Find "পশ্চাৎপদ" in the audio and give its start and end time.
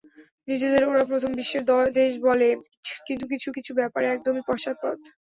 4.49-4.97